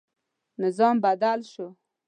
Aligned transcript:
نظام 0.61 0.95
بدل 1.03 1.39
شو. 1.51 1.67